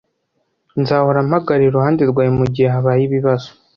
Nzahora 0.81 1.19
mpagarara 1.27 1.67
iruhande 1.67 2.01
rwawe 2.11 2.31
mugihe 2.39 2.67
habaye 2.75 3.01
ibibazo 3.07 3.49